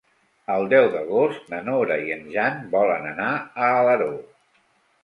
[0.53, 4.15] El deu d'agost na Nora i en Jan volen anar a Alaró.